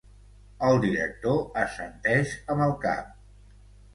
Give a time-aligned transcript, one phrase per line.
[0.69, 3.15] El director assenteix am el cap.